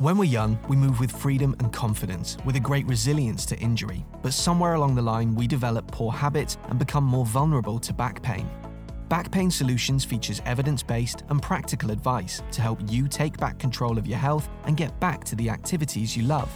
[0.00, 4.02] When we're young, we move with freedom and confidence, with a great resilience to injury.
[4.22, 8.22] But somewhere along the line, we develop poor habits and become more vulnerable to back
[8.22, 8.48] pain.
[9.10, 13.98] Back Pain Solutions features evidence based and practical advice to help you take back control
[13.98, 16.50] of your health and get back to the activities you love.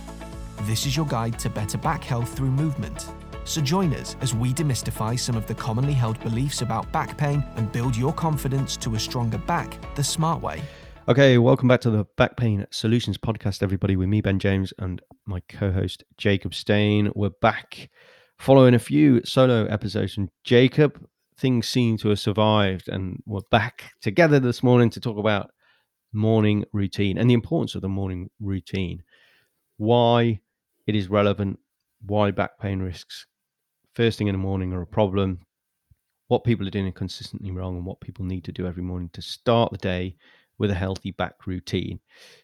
[0.63, 3.09] This is your guide to better back health through movement.
[3.45, 7.45] So join us as we demystify some of the commonly held beliefs about back pain
[7.57, 10.63] and build your confidence to a stronger back the smart way.
[11.07, 15.03] Okay, welcome back to the Back Pain Solutions podcast, everybody, with me, Ben James, and
[15.27, 17.13] my co host, Jacob Stain.
[17.15, 17.91] We're back
[18.39, 21.07] following a few solo episodes from Jacob.
[21.37, 25.51] Things seem to have survived, and we're back together this morning to talk about
[26.15, 29.03] morning routine and the importance of the morning routine,
[29.77, 30.41] why
[30.87, 31.59] it is relevant,
[32.07, 33.27] why back pain risks
[33.95, 35.41] first thing in the morning are a problem,
[36.29, 39.23] what people are doing consistently wrong, and what people need to do every morning to
[39.23, 40.17] start the day
[40.59, 42.01] with a healthy back routine.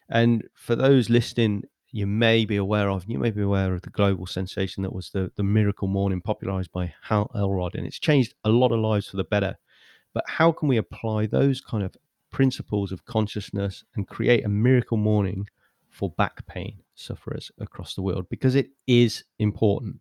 [0.09, 3.89] And for those listening, you may be aware of, you may be aware of the
[3.89, 7.75] global sensation that was the, the miracle morning popularized by Hal Elrod.
[7.75, 9.57] And it's changed a lot of lives for the better.
[10.13, 11.95] But how can we apply those kind of
[12.31, 15.47] principles of consciousness and create a miracle morning
[15.89, 18.27] for back pain sufferers across the world?
[18.29, 19.99] Because it is important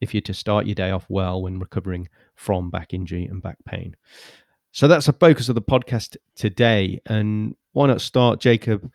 [0.00, 3.56] if you're to start your day off well when recovering from back injury and back
[3.64, 3.94] pain.
[4.72, 7.00] So that's the focus of the podcast today.
[7.06, 8.90] And why not start, Jacob,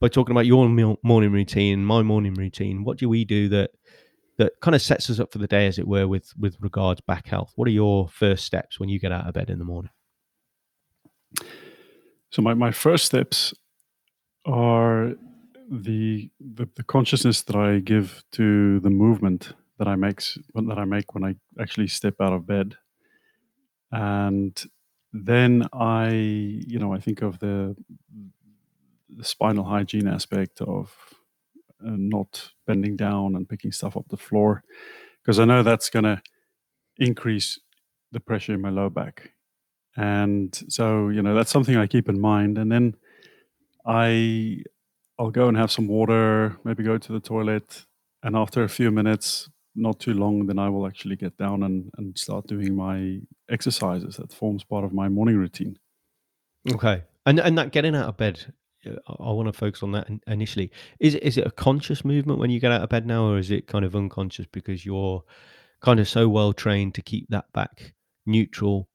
[0.00, 2.82] by talking about your morning routine, my morning routine?
[2.82, 3.70] What do we do that
[4.38, 7.00] that kind of sets us up for the day, as it were, with with regards
[7.00, 7.52] back health?
[7.54, 9.92] What are your first steps when you get out of bed in the morning?
[12.30, 13.54] So my, my first steps
[14.46, 15.12] are
[15.70, 20.84] the, the the consciousness that I give to the movement that I makes that I
[20.84, 22.74] make when I actually step out of bed,
[23.92, 24.60] and
[25.12, 27.76] then I, you know, I think of the
[29.08, 30.94] the spinal hygiene aspect of
[31.84, 34.62] uh, not bending down and picking stuff up the floor,
[35.22, 36.22] because I know that's going to
[36.98, 37.58] increase
[38.12, 39.32] the pressure in my low back,
[39.96, 42.58] and so you know that's something I keep in mind.
[42.58, 42.94] And then
[43.86, 44.62] I,
[45.18, 47.86] I'll go and have some water, maybe go to the toilet,
[48.22, 51.90] and after a few minutes, not too long, then I will actually get down and,
[51.96, 54.16] and start doing my exercises.
[54.16, 55.78] That forms part of my morning routine.
[56.70, 58.52] Okay, and and that getting out of bed,
[58.86, 60.70] I want to focus on that initially.
[60.98, 63.50] Is is it a conscious movement when you get out of bed now, or is
[63.50, 65.22] it kind of unconscious because you're
[65.80, 67.94] kind of so well trained to keep that back
[68.26, 68.88] neutral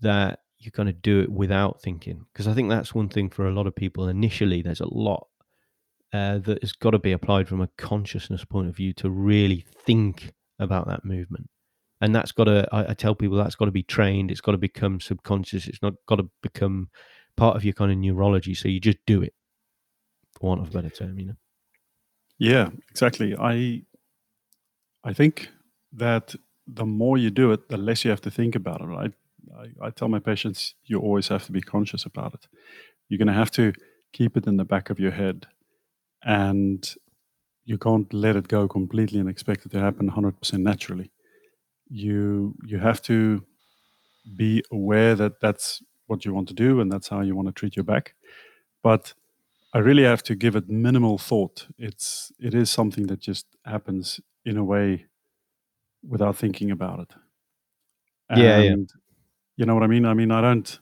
[0.00, 2.26] that you kind of do it without thinking?
[2.32, 4.08] Because I think that's one thing for a lot of people.
[4.08, 5.28] Initially, there's a lot
[6.12, 9.64] uh, that has got to be applied from a consciousness point of view to really
[9.86, 11.48] think about that movement.
[12.00, 14.30] And that's got to, I, I tell people that's got to be trained.
[14.30, 15.68] It's got to become subconscious.
[15.68, 16.88] It's not got to become
[17.36, 18.54] part of your kind of neurology.
[18.54, 19.34] So you just do it,
[20.32, 21.36] for want of a better term, you know?
[22.38, 23.36] Yeah, exactly.
[23.38, 23.82] I,
[25.04, 25.48] I think
[25.92, 26.34] that
[26.66, 29.12] the more you do it, the less you have to think about it, right?
[29.56, 32.48] I, I tell my patients, you always have to be conscious about it.
[33.08, 33.72] You're going to have to
[34.12, 35.46] keep it in the back of your head
[36.24, 36.94] and
[37.64, 41.10] you can't let it go completely and expect it to happen 100% naturally.
[41.88, 43.44] You you have to
[44.36, 47.52] be aware that that's what you want to do and that's how you want to
[47.52, 48.14] treat your back.
[48.82, 49.14] But
[49.74, 51.66] i really have to give it minimal thought.
[51.78, 55.06] It's it is something that just happens in a way
[56.08, 57.14] without thinking about it.
[58.30, 58.76] And, yeah, yeah
[59.56, 60.04] you know what i mean?
[60.06, 60.80] I mean i don't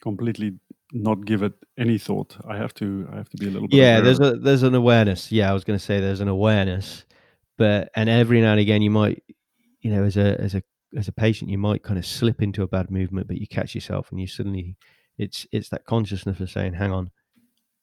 [0.00, 0.52] completely
[0.94, 2.36] not give it any thought.
[2.48, 4.74] I have to I have to be a little bit Yeah, there's a there's an
[4.74, 5.30] awareness.
[5.30, 7.04] Yeah, I was going to say there's an awareness,
[7.58, 9.22] but and every now and again you might
[9.80, 10.62] you know as a as a
[10.96, 13.74] as a patient you might kind of slip into a bad movement but you catch
[13.74, 14.76] yourself and you suddenly
[15.18, 17.10] it's it's that consciousness of saying hang on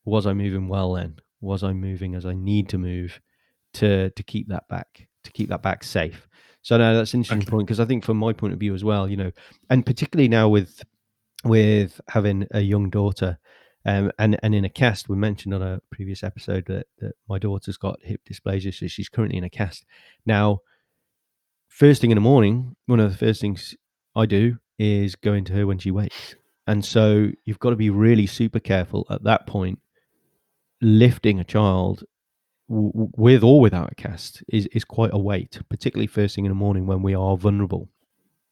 [0.06, 1.18] was I moving well then?
[1.42, 3.20] Was I moving as I need to move
[3.74, 6.28] to to keep that back to keep that back safe?
[6.64, 7.50] So no, that's an interesting okay.
[7.50, 9.32] point because I think from my point of view as well, you know,
[9.70, 10.84] and particularly now with
[11.44, 13.38] with having a young daughter.
[13.84, 17.40] Um, and and in a cast, we mentioned on a previous episode that, that my
[17.40, 19.86] daughter's got hip dysplasia, so she's currently in a cast.
[20.26, 20.60] Now,
[21.68, 23.76] first thing in the morning, one of the first things
[24.16, 26.36] I do is go into her when she wakes,
[26.68, 29.80] and so you've got to be really super careful at that point.
[30.82, 32.04] Lifting a child
[32.68, 36.56] with or without a cast is is quite a weight, particularly first thing in the
[36.56, 37.90] morning when we are vulnerable,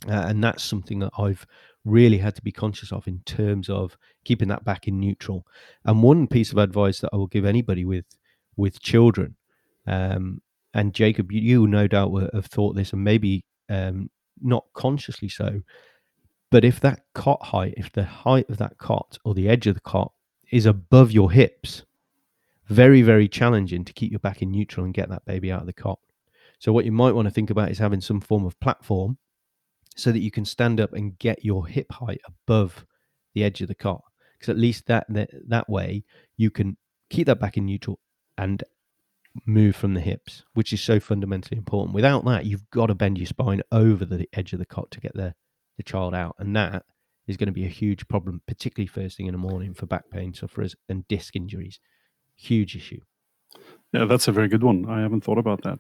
[0.07, 1.45] uh, and that's something that I've
[1.85, 5.45] really had to be conscious of in terms of keeping that back in neutral.
[5.85, 8.05] And one piece of advice that I will give anybody with
[8.57, 9.35] with children,
[9.87, 10.41] um,
[10.73, 14.09] and Jacob, you, you, no doubt have thought this, and maybe um,
[14.41, 15.61] not consciously so,
[16.51, 19.75] but if that cot height, if the height of that cot or the edge of
[19.75, 20.11] the cot
[20.51, 21.83] is above your hips,
[22.67, 25.67] very, very challenging to keep your back in neutral and get that baby out of
[25.67, 25.99] the cot.
[26.59, 29.17] So, what you might want to think about is having some form of platform
[29.95, 32.86] so that you can stand up and get your hip height above
[33.33, 34.01] the edge of the cot.
[34.38, 36.03] Because at least that, that that way
[36.38, 36.77] you can
[37.09, 38.00] keep that back in neutral
[38.38, 38.63] and
[39.45, 41.94] move from the hips, which is so fundamentally important.
[41.94, 45.00] Without that, you've got to bend your spine over the edge of the cot to
[45.00, 45.36] get the,
[45.77, 46.36] the child out.
[46.39, 46.83] And that
[47.27, 50.09] is going to be a huge problem, particularly first thing in the morning for back
[50.09, 51.80] pain sufferers and disc injuries.
[52.36, 53.01] Huge issue.
[53.94, 54.89] Yeah, that's a very good one.
[54.89, 55.80] I haven't thought about that.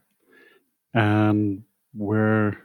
[0.93, 1.63] And
[1.93, 2.61] where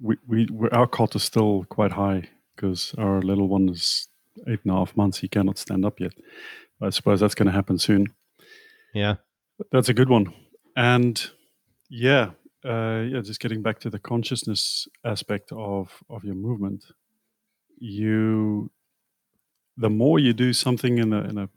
[0.00, 4.08] we, we our cot is still quite high because our little one is
[4.48, 5.18] eight and a half months.
[5.18, 6.12] He cannot stand up yet.
[6.80, 8.06] I suppose that's going to happen soon.
[8.94, 9.16] Yeah,
[9.70, 10.34] that's a good one.
[10.76, 11.24] And
[11.88, 12.30] yeah,
[12.64, 16.84] uh, yeah, just getting back to the consciousness aspect of of your movement,
[17.78, 18.70] you
[19.76, 21.48] the more you do something in a in a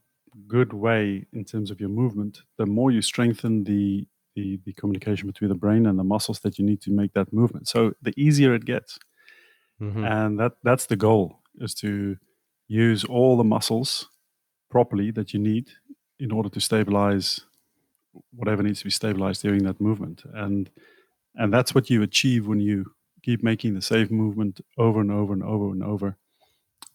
[0.48, 5.28] good way in terms of your movement, the more you strengthen the the, the communication
[5.28, 7.68] between the brain and the muscles that you need to make that movement.
[7.68, 9.00] So the easier it gets,
[9.82, 10.04] mm-hmm.
[10.04, 12.18] and that that's the goal is to
[12.68, 14.10] use all the muscles
[14.70, 15.70] properly that you need
[16.20, 17.42] in order to stabilize
[18.32, 20.70] whatever needs to be stabilized during that movement and
[21.36, 22.94] and that's what you achieve when you
[23.24, 26.18] keep making the same movement over and over and over and over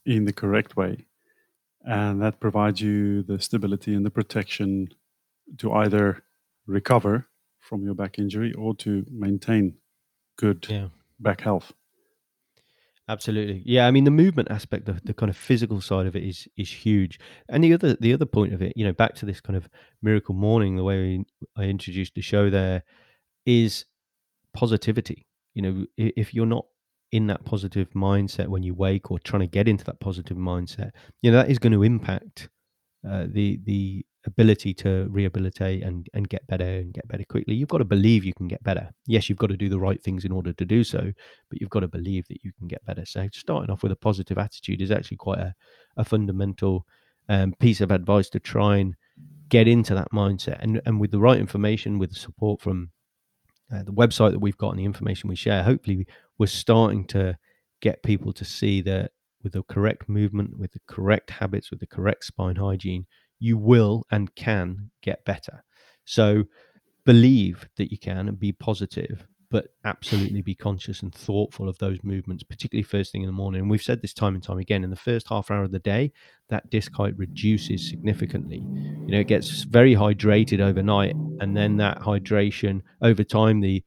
[0.06, 1.06] in the correct way
[1.84, 4.88] and that provides you the stability and the protection
[5.58, 6.22] to either
[6.66, 7.26] recover
[7.58, 9.74] from your back injury or to maintain
[10.36, 10.88] good yeah.
[11.20, 11.72] back health.
[13.08, 13.60] Absolutely.
[13.66, 16.46] Yeah i mean the movement aspect the, the kind of physical side of it is
[16.56, 17.18] is huge.
[17.48, 19.68] And the other the other point of it you know back to this kind of
[20.00, 21.24] miracle morning the way
[21.56, 22.84] i introduced the show there
[23.46, 23.84] is
[24.54, 25.26] positivity.
[25.54, 26.66] You know if you're not
[27.10, 30.92] in that positive mindset when you wake or trying to get into that positive mindset
[31.20, 32.48] you know that is going to impact
[33.08, 37.54] uh, the the ability to rehabilitate and and get better and get better quickly.
[37.54, 38.90] You've got to believe you can get better.
[39.06, 41.10] Yes you've got to do the right things in order to do so
[41.48, 43.06] but you've got to believe that you can get better.
[43.06, 45.54] So starting off with a positive attitude is actually quite a,
[45.96, 46.86] a fundamental
[47.28, 48.94] um, piece of advice to try and
[49.48, 50.58] get into that mindset.
[50.60, 52.90] And and with the right information with the support from
[53.72, 56.06] uh, the website that we've got and the information we share hopefully
[56.38, 57.38] we're starting to
[57.80, 61.86] get people to see that with the correct movement with the correct habits with the
[61.86, 63.06] correct spine hygiene
[63.38, 65.64] you will and can get better.
[66.04, 66.44] So
[67.04, 71.98] believe that you can and be positive, but absolutely be conscious and thoughtful of those
[72.02, 73.62] movements, particularly first thing in the morning.
[73.62, 75.78] And we've said this time and time again in the first half hour of the
[75.80, 76.12] day,
[76.50, 78.66] that disc height reduces significantly.
[79.06, 83.82] You know, it gets very hydrated overnight, and then that hydration over time, the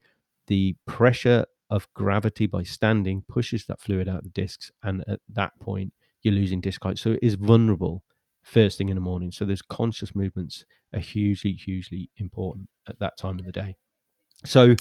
[0.47, 5.19] the pressure of gravity by standing pushes that fluid out of the discs, and at
[5.29, 5.91] that point,
[6.21, 6.99] you're losing disc height.
[6.99, 8.03] So it is vulnerable
[8.43, 9.31] first thing in the morning.
[9.31, 13.75] So those conscious movements are hugely, hugely important at that time of the day.
[14.45, 14.75] So,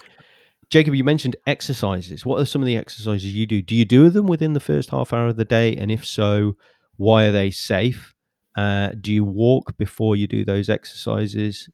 [0.69, 2.27] Jacob, you mentioned exercises.
[2.27, 3.63] What are some of the exercises you do?
[3.63, 5.75] Do you do them within the first half hour of the day?
[5.77, 6.57] And if so,
[6.97, 8.15] why are they safe?
[8.55, 11.69] Uh, do you walk before you do those exercises?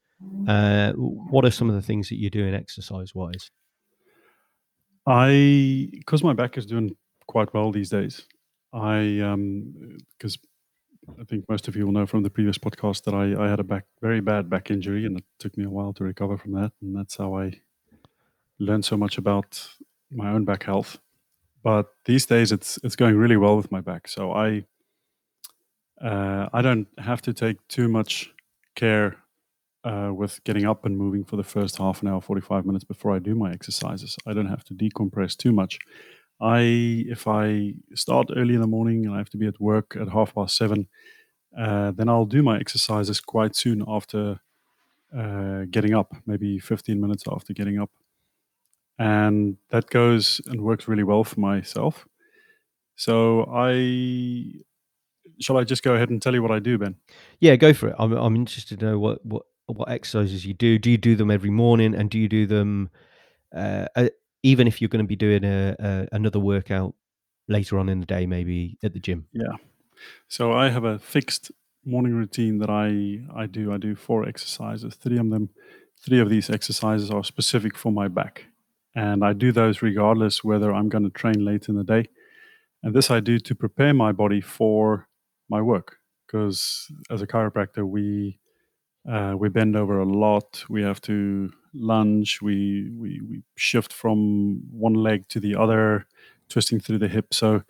[0.47, 3.51] Uh, what are some of the things that you do in exercise wise?
[5.09, 6.97] I, because my back is doing
[7.27, 8.27] quite well these days,
[8.75, 10.39] I, um, because
[11.21, 13.61] I think most of you will know from the previous podcast that I, I had
[13.61, 16.53] a back very bad back injury, and it took me a while to recover from
[16.53, 16.73] that.
[16.83, 17.61] And that's how I
[18.59, 19.69] learned so much about
[20.11, 20.99] my own back health.
[21.63, 24.09] But these days, it's it's going really well with my back.
[24.09, 24.65] So I
[26.03, 28.31] uh, I don't have to take too much
[28.75, 29.17] care
[29.85, 32.85] uh, with getting up and moving for the first half an hour, forty five minutes
[32.85, 34.17] before I do my exercises.
[34.27, 35.79] I don't have to decompress too much.
[36.41, 39.97] I if I start early in the morning and I have to be at work
[40.01, 40.89] at half past seven,
[41.57, 44.41] uh, then I'll do my exercises quite soon after
[45.17, 47.91] uh, getting up, maybe 15 minutes after getting up.
[48.99, 52.07] And that goes and works really well for myself.
[52.97, 54.55] So I
[55.41, 56.97] shall I just go ahead and tell you what I do, Ben?
[57.41, 57.97] Yeah, go for it.
[57.99, 60.79] I'm I'm interested to know what what what exercises you do.
[60.79, 62.91] Do you do them every morning, and do you do them
[63.55, 63.87] uh,
[64.43, 66.95] even if you're going to be doing a, a, another workout
[67.49, 69.27] later on in the day, maybe at the gym.
[69.33, 69.57] Yeah.
[70.29, 71.51] So I have a fixed
[71.85, 73.73] morning routine that I I do.
[73.73, 74.95] I do four exercises.
[74.95, 75.51] Three of them,
[76.05, 78.47] three of these exercises are specific for my back,
[78.95, 82.07] and I do those regardless whether I'm going to train late in the day.
[82.83, 85.09] And this I do to prepare my body for
[85.49, 85.97] my work
[86.27, 88.39] because as a chiropractor we
[89.11, 90.65] uh, we bend over a lot.
[90.69, 92.41] We have to lunge.
[92.43, 96.07] We, we we shift from one leg to the other,
[96.49, 97.33] twisting through the hip.
[97.33, 97.63] So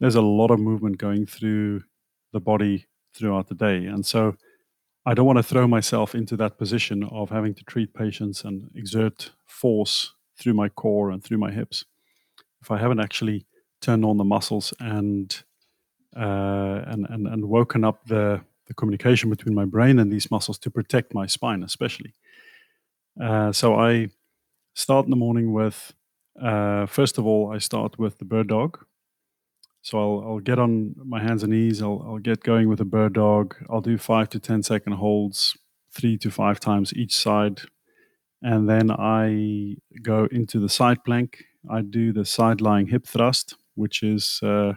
[0.00, 1.82] there's a lot of movement going through
[2.32, 4.36] the body throughout the day, and so
[5.04, 8.70] I don't want to throw myself into that position of having to treat patients and
[8.74, 11.84] exert force through my core and through my hips
[12.62, 13.46] if I haven't actually
[13.80, 15.42] turned on the muscles and
[16.16, 20.58] uh, and, and and woken up the the communication between my brain and these muscles
[20.58, 22.14] to protect my spine, especially.
[23.20, 24.08] Uh, so I
[24.74, 25.92] start in the morning with
[26.40, 28.78] uh, first of all I start with the bird dog.
[29.82, 31.82] So I'll, I'll get on my hands and knees.
[31.82, 33.56] I'll, I'll get going with the bird dog.
[33.70, 35.56] I'll do five to ten second holds,
[35.90, 37.62] three to five times each side,
[38.42, 41.44] and then I go into the side plank.
[41.70, 44.74] I do the side lying hip thrust, which is, uh,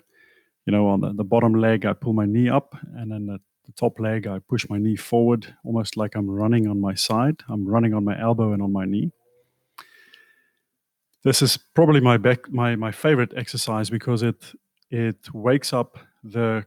[0.66, 3.42] you know, on the, the, bottom leg, I pull my knee up, and then at
[3.66, 7.44] the top leg, I push my knee forward, almost like I'm running on my side.
[7.50, 9.12] I'm running on my elbow and on my knee.
[11.24, 14.54] This is probably my back, my my favorite exercise because it
[14.90, 16.66] it wakes up the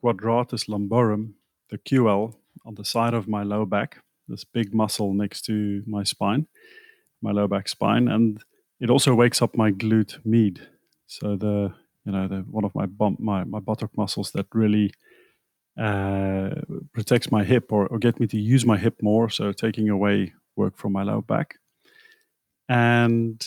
[0.00, 1.32] quadratus lumborum,
[1.70, 2.34] the QL,
[2.64, 3.98] on the side of my low back
[4.28, 6.46] this big muscle next to my spine,
[7.22, 8.42] my low back spine, and
[8.80, 10.68] it also wakes up my glute med.
[11.06, 11.72] So the
[12.04, 14.92] you know the one of my bump my my buttock muscles that really
[15.78, 16.50] uh,
[16.92, 19.28] protects my hip or, or get me to use my hip more.
[19.30, 21.56] So taking away work from my lower back,
[22.68, 23.46] and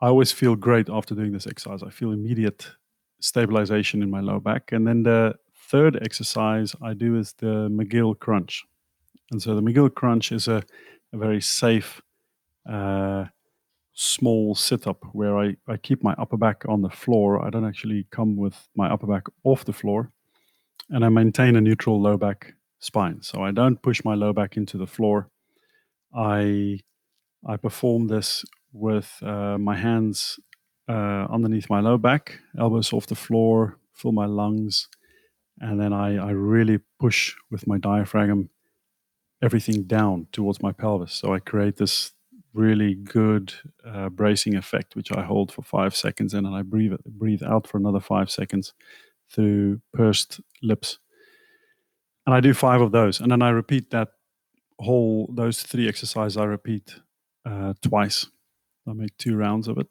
[0.00, 1.82] I always feel great after doing this exercise.
[1.82, 2.68] I feel immediate
[3.20, 5.34] stabilization in my lower back, and then the
[5.68, 8.64] third exercise I do is the McGill crunch.
[9.30, 10.62] And so the McGill Crunch is a,
[11.12, 12.00] a very safe,
[12.68, 13.24] uh,
[13.92, 17.44] small sit up where I, I keep my upper back on the floor.
[17.44, 20.12] I don't actually come with my upper back off the floor.
[20.90, 23.22] And I maintain a neutral low back spine.
[23.22, 25.28] So I don't push my low back into the floor.
[26.14, 26.80] I
[27.46, 30.38] I perform this with uh, my hands
[30.88, 34.88] uh, underneath my low back, elbows off the floor, fill my lungs,
[35.60, 38.50] and then I, I really push with my diaphragm
[39.42, 41.12] everything down towards my pelvis.
[41.12, 42.12] So I create this
[42.52, 43.52] really good
[43.86, 47.76] uh, bracing effect, which I hold for five seconds and I breathe breathe out for
[47.76, 48.72] another five seconds
[49.30, 50.98] through pursed lips.
[52.26, 54.08] And I do five of those, and then I repeat that
[54.80, 56.36] whole those three exercises.
[56.36, 56.96] I repeat
[57.44, 58.26] uh, twice.
[58.88, 59.88] I make two rounds of it,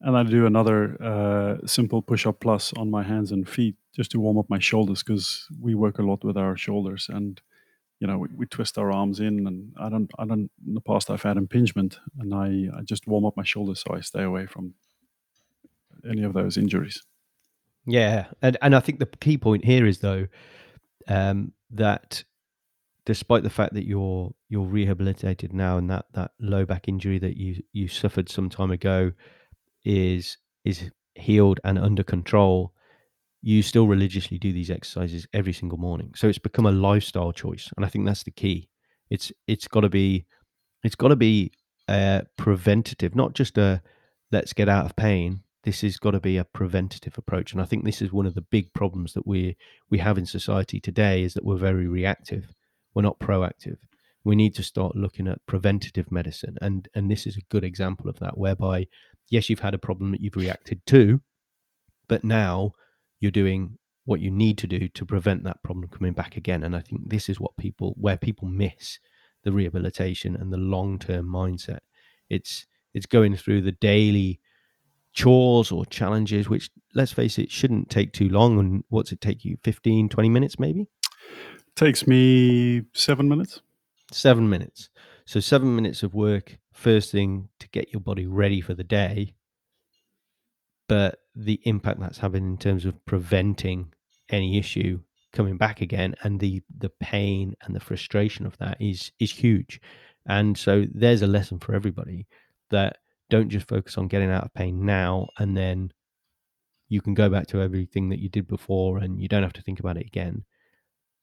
[0.00, 4.20] and I do another uh, simple push-up plus on my hands and feet just to
[4.20, 7.40] warm up my shoulders because we work a lot with our shoulders and
[8.00, 10.50] you know, we, we, twist our arms in, and I don't, I don't.
[10.66, 13.94] In the past, I've had impingement, and I, I just warm up my shoulders so
[13.94, 14.74] I stay away from
[16.08, 17.04] any of those injuries.
[17.86, 20.26] Yeah, and and I think the key point here is though
[21.08, 22.22] um, that
[23.06, 27.36] despite the fact that you're you're rehabilitated now, and that that low back injury that
[27.36, 29.12] you you suffered some time ago
[29.84, 32.72] is is healed and under control,
[33.42, 36.12] you still religiously do these exercises every single morning.
[36.14, 38.68] So it's become a lifestyle choice, and I think that's the key.
[39.10, 40.26] It's it's got to be
[40.84, 41.52] it's got to be
[41.88, 43.82] uh, preventative, not just a
[44.32, 45.42] let's get out of pain.
[45.62, 48.34] This has got to be a preventative approach, and I think this is one of
[48.34, 49.56] the big problems that we
[49.90, 52.54] we have in society today is that we're very reactive.
[52.94, 53.76] We're not proactive.
[54.24, 58.08] We need to start looking at preventative medicine, and and this is a good example
[58.08, 58.38] of that.
[58.38, 58.86] Whereby,
[59.28, 61.20] yes, you've had a problem that you've reacted to,
[62.08, 62.72] but now
[63.20, 66.64] you're doing what you need to do to prevent that problem coming back again.
[66.64, 68.98] And I think this is what people, where people miss
[69.44, 71.80] the rehabilitation and the long term mindset.
[72.28, 74.40] It's it's going through the daily
[75.12, 78.58] chores or challenges, which let's face it, shouldn't take too long.
[78.58, 79.56] And what's it take you?
[79.64, 80.86] 15, 20 minutes maybe?
[81.76, 83.60] Takes me seven minutes.
[84.12, 84.90] Seven minutes.
[85.24, 89.34] So seven minutes of work first thing to get your body ready for the day
[90.88, 93.92] but the impact that's having in terms of preventing
[94.30, 94.98] any issue
[95.32, 99.80] coming back again and the the pain and the frustration of that is is huge
[100.26, 102.26] and so there's a lesson for everybody
[102.70, 102.96] that
[103.30, 105.92] don't just focus on getting out of pain now and then
[106.88, 109.62] you can go back to everything that you did before and you don't have to
[109.62, 110.44] think about it again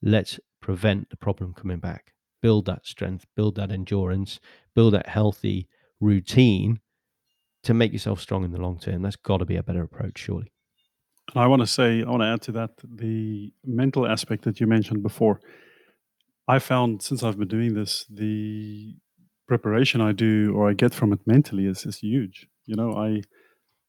[0.01, 4.39] let's prevent the problem coming back build that strength build that endurance
[4.73, 5.67] build that healthy
[5.99, 6.79] routine
[7.63, 9.01] to make yourself strong in the long term.
[9.01, 10.51] That's got to be a better approach, surely.
[11.33, 14.59] And I want to say, I want to add to that the mental aspect that
[14.59, 15.41] you mentioned before.
[16.47, 18.95] I found since I've been doing this, the
[19.47, 22.47] preparation I do or I get from it mentally is, is huge.
[22.65, 23.21] You know, I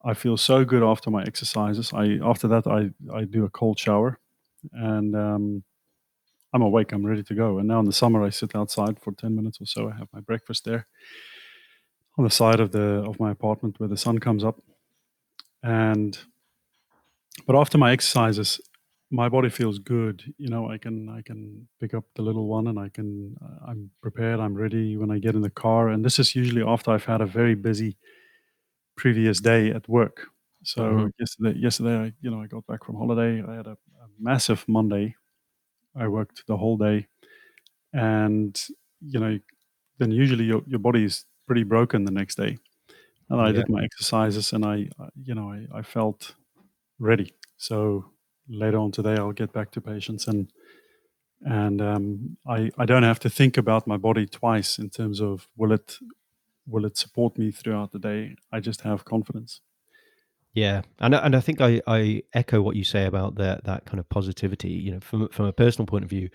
[0.04, 1.92] I feel so good after my exercises.
[1.92, 4.18] I after that I I do a cold shower,
[4.72, 5.62] and um,
[6.52, 6.92] I'm awake.
[6.92, 7.58] I'm ready to go.
[7.58, 9.88] And now in the summer I sit outside for ten minutes or so.
[9.88, 10.86] I have my breakfast there,
[12.16, 14.60] on the side of the of my apartment where the sun comes up.
[15.62, 16.18] And
[17.46, 18.60] but after my exercises,
[19.10, 20.22] my body feels good.
[20.38, 23.66] You know, I can I can pick up the little one and I can uh,
[23.70, 24.40] I'm prepared.
[24.40, 25.88] I'm ready when I get in the car.
[25.88, 27.96] And this is usually after I've had a very busy
[28.96, 30.26] previous day at work.
[30.64, 31.10] So Mhm.
[31.18, 33.42] yesterday, yesterday, I you know I got back from holiday.
[33.42, 33.72] I had a,
[34.02, 35.14] a massive Monday.
[35.96, 37.08] I worked the whole day,
[37.92, 38.60] and
[39.00, 39.38] you know,
[39.98, 42.58] then usually your your body is pretty broken the next day.
[43.30, 43.52] And I Yeah.
[43.52, 46.36] did my exercises, and I, I you know I, I felt
[46.98, 47.34] ready.
[47.58, 48.12] So
[48.48, 50.52] later on today, I'll get back to patients and
[51.44, 55.48] and um, I I don't have to think about my body twice in terms of
[55.56, 55.98] will it
[56.66, 58.36] will it support me throughout the day.
[58.52, 59.60] I just have confidence.
[60.52, 64.00] Yeah, and and I think I, I echo what you say about that that kind
[64.00, 64.70] of positivity.
[64.70, 66.28] You know, from from a personal point of view,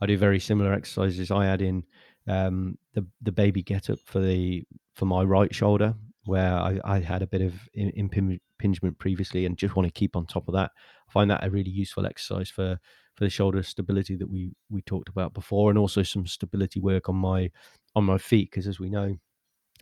[0.00, 1.30] I do very similar exercises.
[1.30, 1.84] I add in
[2.26, 7.00] um, the the baby get up for the for my right shoulder, where I, I
[7.00, 10.72] had a bit of impingement previously, and just want to keep on top of that.
[11.10, 12.78] I find that a really useful exercise for
[13.16, 17.08] for the shoulder stability that we we talked about before, and also some stability work
[17.08, 17.50] on my
[17.96, 19.16] on my feet, because as we know,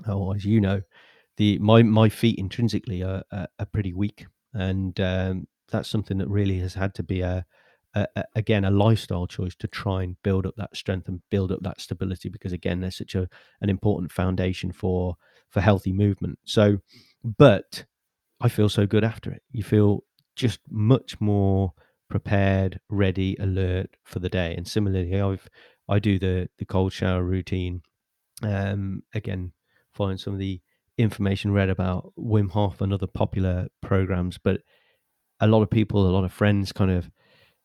[0.09, 0.83] or as you know,
[1.37, 6.59] the my my feet intrinsically are are, pretty weak, and um, that's something that really
[6.59, 7.45] has had to be a,
[7.95, 11.53] a, a again a lifestyle choice to try and build up that strength and build
[11.53, 13.29] up that stability because again they're such a
[13.61, 15.17] an important foundation for
[15.51, 16.39] for healthy movement.
[16.45, 16.79] So,
[17.25, 17.85] but
[18.41, 19.43] I feel so good after it.
[19.53, 20.05] You feel
[20.39, 21.75] just much more
[22.11, 24.55] prepared, ready, alert for the day.
[24.57, 25.49] And similarly, I've
[25.89, 27.83] I do the the cold shower routine
[28.43, 29.53] um, again,
[29.93, 30.61] following some of the
[30.99, 34.63] information read about Wim Hof and other popular programs, but
[35.41, 37.11] a lot of people, a lot of friends kind of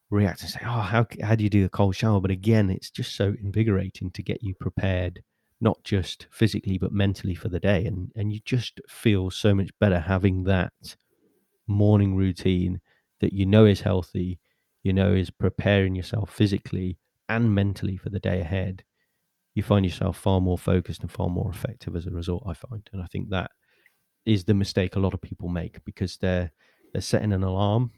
[0.10, 2.92] react and say, "Oh, how how do you do a cold shower?" But again, it's
[2.92, 5.24] just so invigorating to get you prepared,
[5.62, 9.72] not just physically but mentally for the day, and and you just feel so much
[9.80, 10.74] better having that
[11.68, 12.80] morning routine
[13.22, 14.40] that you know is healthy,
[14.84, 16.98] you know is preparing yourself physically
[17.30, 18.84] and mentally for the day ahead
[19.56, 22.88] you find yourself far more focused and far more effective as a result i find.
[22.92, 23.52] And i think that
[24.26, 26.52] is the mistake a lot of people make because they're
[26.92, 27.92] they're setting an alarm.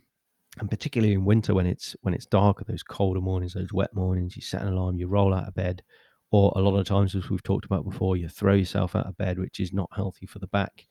[0.57, 4.37] And particularly in winter when it's when it's darker those colder mornings those wet mornings
[4.37, 5.83] you set an alarm you roll out of bed
[6.31, 9.17] or a lot of times as we've talked about before you throw yourself out of
[9.17, 10.85] bed which is not healthy for the back.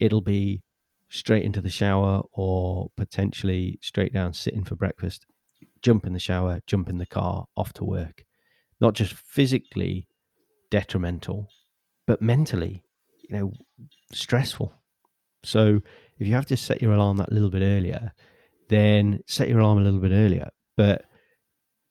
[0.00, 0.62] It'll be
[1.10, 5.26] straight into the shower or potentially straight down sitting for breakfast
[5.80, 8.24] jump in the shower jump in the car off to work
[8.80, 10.06] not just physically
[10.70, 11.48] detrimental,
[12.06, 12.82] but mentally,
[13.28, 13.52] you know,
[14.12, 14.72] stressful.
[15.44, 15.80] So
[16.18, 18.12] if you have to set your alarm that little bit earlier,
[18.68, 20.48] then set your alarm a little bit earlier.
[20.76, 21.04] But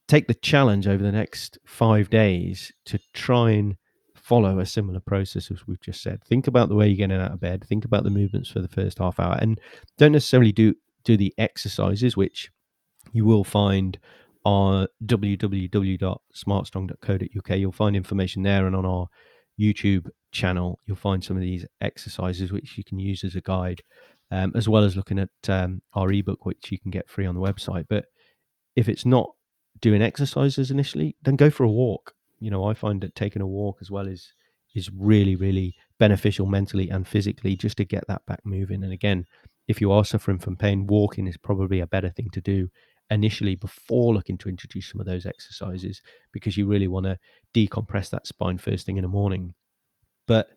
[0.08, 3.75] take the challenge over the next five days to try and
[4.28, 6.22] follow a similar process as we've just said.
[6.22, 7.63] Think about the way you're getting out of bed.
[7.66, 9.58] Think about the movements for the first half hour, and
[9.98, 12.52] don't necessarily do do the exercises, which
[13.13, 13.98] you will find
[14.44, 17.58] on www.smartstrong.co.uk.
[17.58, 19.08] You'll find information there, and on our
[19.60, 23.82] YouTube channel, you'll find some of these exercises which you can use as a guide,
[24.30, 27.36] um, as well as looking at um, our ebook, which you can get free on
[27.36, 27.86] the website.
[27.90, 28.08] But
[28.76, 29.30] if it's not
[29.80, 32.13] doing exercises initially, then go for a walk.
[32.39, 34.34] You know, I find that taking a walk as well is
[34.76, 38.84] is really, really beneficial mentally and physically just to get that back moving.
[38.84, 39.26] And again,
[39.67, 42.69] if you are suffering from pain, walking is probably a better thing to do
[43.10, 47.17] initially before looking to introduce some of those exercises because you really want to
[47.54, 49.54] decompress that spine first thing in the morning.
[50.28, 50.50] But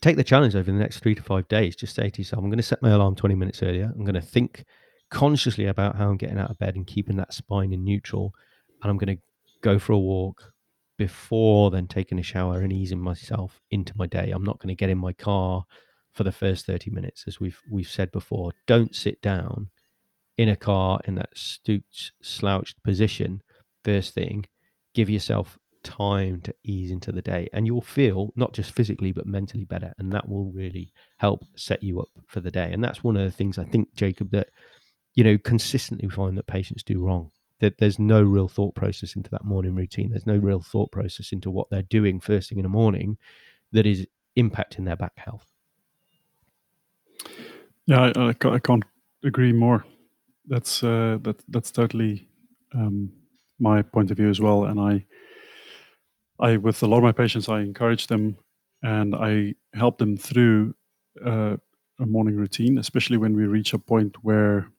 [0.00, 1.76] take the challenge over the next three to five days.
[1.76, 3.92] Just say to yourself, I'm going to set my alarm 20 minutes earlier.
[3.94, 4.64] I'm going to think
[5.10, 8.32] consciously about how I'm getting out of bed and keeping that spine in neutral.
[8.82, 9.22] And I'm going to
[9.60, 10.52] go for a walk
[10.98, 14.32] before then taking a shower and easing myself into my day.
[14.32, 15.64] I'm not going to get in my car
[16.12, 18.52] for the first 30 minutes, as we've we've said before.
[18.66, 19.70] Don't sit down
[20.36, 23.42] in a car in that stooped, slouched position
[23.84, 24.44] first thing.
[24.94, 29.26] Give yourself time to ease into the day, and you'll feel not just physically but
[29.26, 32.70] mentally better, and that will really help set you up for the day.
[32.72, 34.48] And that's one of the things I think, Jacob, that
[35.14, 37.30] you know consistently find that patients do wrong.
[37.60, 40.10] That there's no real thought process into that morning routine.
[40.10, 43.18] There's no real thought process into what they're doing first thing in the morning
[43.72, 44.06] that is
[44.38, 45.46] impacting their back health.
[47.86, 48.84] Yeah, I, I, ca- I can't
[49.24, 49.84] agree more.
[50.46, 52.28] That's uh, that that's totally
[52.74, 53.10] um,
[53.58, 54.64] my point of view as well.
[54.64, 55.04] And I,
[56.38, 58.36] I with a lot of my patients, I encourage them
[58.82, 60.74] and I help them through
[61.24, 61.56] uh,
[61.98, 64.70] a morning routine, especially when we reach a point where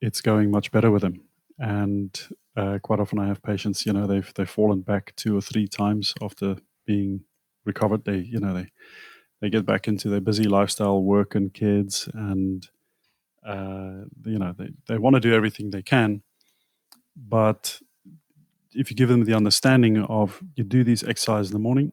[0.00, 1.20] it's going much better with them.
[1.58, 2.18] And
[2.56, 5.68] uh, quite often, I have patients, you know, they've they've fallen back two or three
[5.68, 7.24] times after being
[7.64, 8.04] recovered.
[8.04, 8.70] They, you know, they
[9.40, 12.68] they get back into their busy lifestyle, work and kids, and
[13.46, 16.22] uh, you know they, they want to do everything they can,
[17.16, 17.80] but
[18.74, 21.92] if you give them the understanding of you do these exercises in the morning,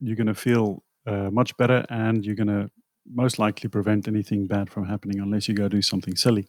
[0.00, 2.70] you're going to feel uh, much better and you're going to
[3.10, 6.48] most likely prevent anything bad from happening unless you go do something silly.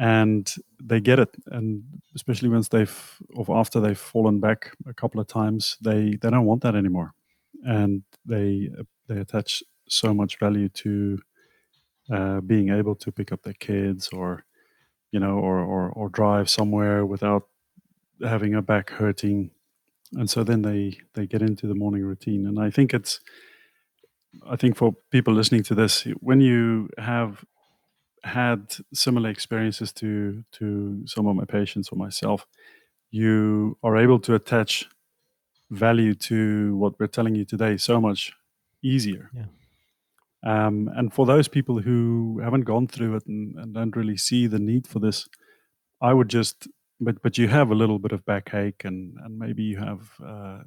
[0.00, 0.50] And
[0.82, 1.84] they get it, and
[2.16, 6.46] especially once they've or after they've fallen back a couple of times, they they don't
[6.46, 7.12] want that anymore,
[7.64, 8.70] and they
[9.08, 11.20] they attach so much value to
[12.10, 14.44] uh, being able to pick up their kids or
[15.12, 17.48] you know or, or or drive somewhere without
[18.22, 19.50] having a back hurting.
[20.14, 22.46] And so then they they get into the morning routine.
[22.46, 23.20] And i think it's
[24.48, 27.44] i think for people listening to this when you have
[28.24, 32.46] had similar experiences to to some of my patients or myself
[33.10, 34.86] you are able to attach
[35.70, 38.32] value to what we're telling you today so much
[38.82, 39.46] easier Yeah.
[40.42, 44.46] um, and for those people who haven't gone through it and, and don't really see
[44.46, 45.28] the need for this
[46.00, 46.68] i would just
[47.00, 50.60] but but you have a little bit of backache and and maybe you have uh,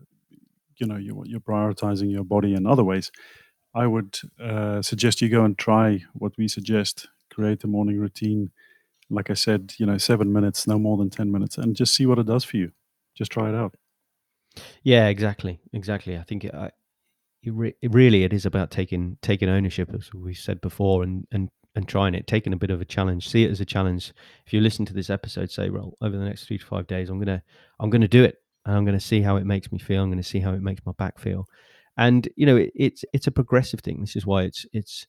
[0.77, 3.11] you know you're, you're prioritizing your body in other ways
[3.75, 8.51] i would uh, suggest you go and try what we suggest create a morning routine
[9.09, 12.05] like i said you know seven minutes no more than 10 minutes and just see
[12.05, 12.71] what it does for you
[13.15, 13.75] just try it out
[14.83, 16.17] Yeah, exactly, exactly.
[16.17, 16.71] I think it, I,
[17.43, 21.27] it, re- it really it is about taking taking ownership, as we said before, and
[21.31, 23.27] and and trying it, taking a bit of a challenge.
[23.27, 24.13] See it as a challenge.
[24.45, 27.09] If you listen to this episode, say, "Well, over the next three to five days,
[27.09, 27.43] I'm gonna
[27.79, 30.03] I'm gonna do it, and I'm gonna see how it makes me feel.
[30.03, 31.47] I'm gonna see how it makes my back feel."
[31.97, 34.01] And you know, it, it's it's a progressive thing.
[34.01, 35.07] This is why it's it's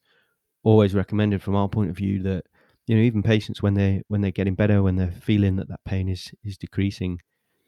[0.65, 2.47] always recommended from our point of view that
[2.87, 5.85] you know even patients when they when they're getting better, when they're feeling that that
[5.85, 7.21] pain is is decreasing,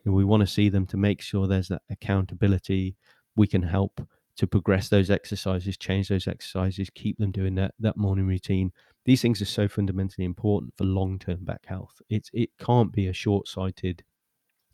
[0.04, 2.96] you know, we want to see them to make sure there's that accountability.
[3.36, 4.00] We can help
[4.36, 8.72] to progress those exercises, change those exercises, keep them doing that that morning routine.
[9.04, 12.00] These things are so fundamentally important for long term back health.
[12.08, 14.02] It's it can't be a short sighted.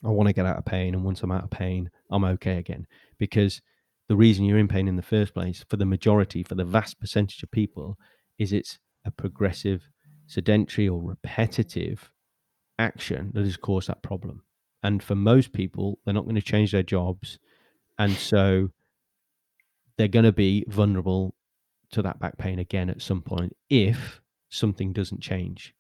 [0.05, 2.57] I want to get out of pain, and once I'm out of pain, I'm okay
[2.57, 2.87] again.
[3.19, 3.63] Because
[4.09, 6.99] the reason you're in pain in the first place, for the majority, for the vast
[7.01, 7.97] percentage of people,
[8.39, 9.89] is it's a progressive,
[10.27, 12.11] sedentary, or repetitive
[12.79, 14.43] action that has caused that problem.
[14.83, 17.39] And for most people, they're not going to change their jobs,
[17.99, 18.71] and so
[19.97, 21.35] they're going to be vulnerable
[21.93, 25.75] to that back pain again at some point if something doesn't change.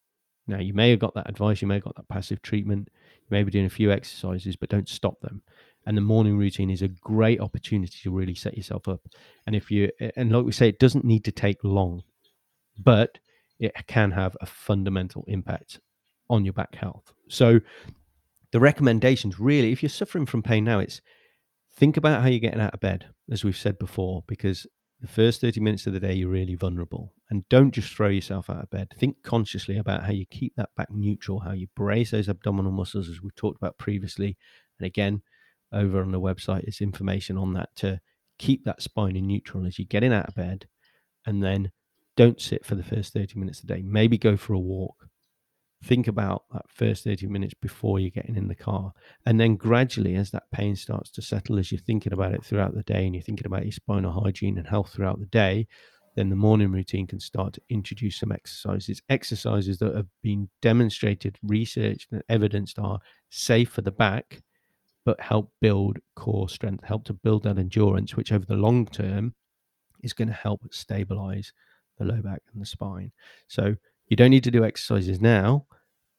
[0.46, 3.28] Now, you may have got that advice, you may have got that passive treatment, you
[3.30, 5.42] may be doing a few exercises, but don't stop them.
[5.86, 9.00] And the morning routine is a great opportunity to really set yourself up.
[9.46, 12.02] And if you, and like we say, it doesn't need to take long,
[12.78, 13.18] but
[13.58, 15.80] it can have a fundamental impact
[16.28, 17.12] on your back health.
[17.28, 17.61] So,
[18.50, 21.00] the recommendations really, if you're suffering from pain now, it's
[21.74, 24.66] think about how you're getting out of bed, as we've said before, because
[25.00, 27.12] the first 30 minutes of the day, you're really vulnerable.
[27.28, 28.88] And don't just throw yourself out of bed.
[28.96, 33.08] Think consciously about how you keep that back neutral, how you brace those abdominal muscles,
[33.08, 34.37] as we've talked about previously.
[34.78, 35.22] And again,
[35.72, 38.00] over on the website is information on that to
[38.38, 40.66] keep that spine in neutral as you're getting out of bed.
[41.26, 41.72] And then
[42.16, 43.83] don't sit for the first 30 minutes a day.
[43.85, 45.09] Maybe go for a walk.
[45.85, 48.92] Think about that first 30 minutes before you're getting in the car.
[49.27, 52.75] And then gradually, as that pain starts to settle, as you're thinking about it throughout
[52.75, 55.66] the day and you're thinking about your spinal hygiene and health throughout the day,
[56.14, 61.38] then the morning routine can start to introduce some exercises, exercises that have been demonstrated,
[61.42, 64.42] researched, and evidenced are safe for the back,
[65.05, 69.35] but help build core strength, help to build that endurance, which over the long term
[70.03, 71.53] is going to help stabilize
[71.98, 73.12] the low back and the spine.
[73.48, 73.76] So
[74.09, 75.66] you don't need to do exercises now,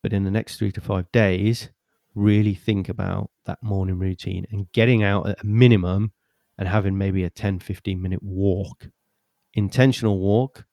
[0.02, 1.70] but in the next three to five days,
[2.16, 6.12] really think about that morning routine and getting out at a minimum
[6.58, 8.90] and having maybe a 10, 15 minute walk,
[9.54, 10.66] intentional walk,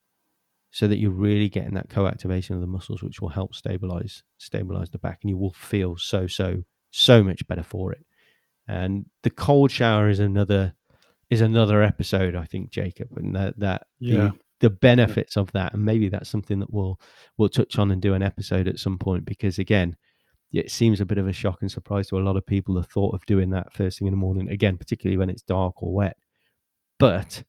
[0.70, 4.90] so that you're really getting that co-activation of the muscles, which will help stabilize, stabilize
[4.90, 8.04] the back, and you will feel so, so, so much better for it.
[8.68, 10.74] And the cold shower is another
[11.28, 14.30] is another episode, I think, Jacob, and that that Yeah.
[14.30, 17.00] the, the benefits of that, and maybe that's something that we'll
[17.38, 19.96] we'll touch on and do an episode at some point because again,
[20.52, 22.82] it seems a bit of a shock and surprise to a lot of people the
[22.82, 24.48] thought of doing that first thing in the morning.
[24.50, 26.16] Again, particularly when it's dark or wet,
[26.98, 27.42] but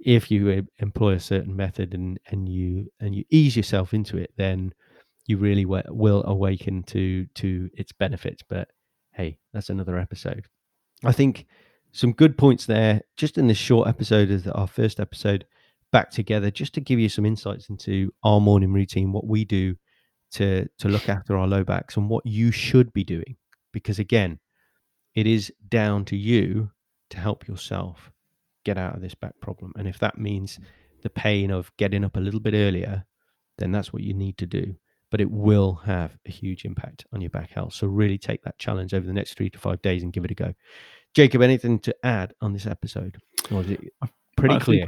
[0.00, 4.32] if you employ a certain method and and you and you ease yourself into it,
[4.36, 4.72] then
[5.26, 8.42] you really wa- will awaken to to its benefits.
[8.48, 8.68] But
[9.12, 10.46] hey, that's another episode.
[11.04, 11.46] I think
[11.92, 15.46] some good points there, just in this short episode of the- our first episode
[15.92, 19.76] back together, just to give you some insights into our morning routine, what we do
[20.32, 23.36] to to look after our low backs, and what you should be doing.
[23.72, 24.38] Because again,
[25.14, 26.70] it is down to you
[27.10, 28.10] to help yourself
[28.64, 29.72] get out of this back problem.
[29.76, 30.58] And if that means
[31.02, 33.06] the pain of getting up a little bit earlier,
[33.56, 34.76] then that's what you need to do.
[35.10, 37.72] but it will have a huge impact on your back health.
[37.72, 40.30] So really take that challenge over the next three to five days and give it
[40.30, 40.54] a go.
[41.14, 43.16] Jacob, anything to add on this episode?
[43.50, 43.80] Or is it
[44.36, 44.86] pretty I clear?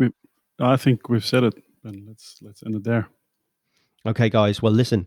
[0.61, 3.09] I think we've said it, and let's let's end it there.
[4.07, 4.63] Okay, guys.
[4.63, 5.07] Well, listen.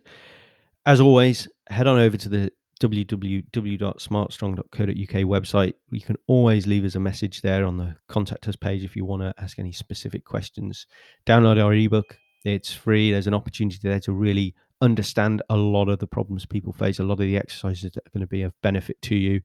[0.85, 5.73] As always, head on over to the www.smartstrong.co.uk website.
[5.91, 9.05] You can always leave us a message there on the contact us page if you
[9.05, 10.85] want to ask any specific questions.
[11.25, 12.17] Download our ebook.
[12.43, 13.11] It's free.
[13.11, 17.03] There's an opportunity there to really understand a lot of the problems people face, a
[17.03, 19.39] lot of the exercises that are going to be of benefit to you.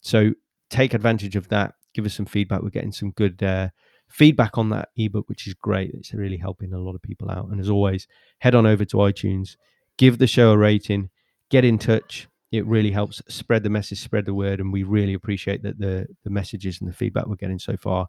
[0.00, 0.32] So
[0.70, 1.74] take advantage of that.
[1.92, 2.62] Give us some feedback.
[2.62, 3.68] We're getting some good uh,
[4.08, 5.90] feedback on that ebook, which is great.
[5.94, 7.48] It's really helping a lot of people out.
[7.48, 8.06] And as always,
[8.38, 9.56] head on over to iTunes,
[9.96, 11.10] give the show a rating,
[11.50, 12.28] get in touch.
[12.50, 16.06] It really helps spread the message, spread the word, and we really appreciate that the
[16.24, 18.08] the messages and the feedback we're getting so far.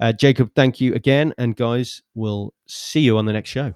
[0.00, 3.74] Uh, Jacob, thank you again, and guys, we'll see you on the next show.